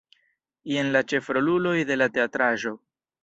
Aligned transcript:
Jen 0.71 0.89
la 0.95 1.01
ĉefroluloj 1.11 1.75
de 1.91 1.97
la 2.03 2.07
teatraĵo. 2.17 2.73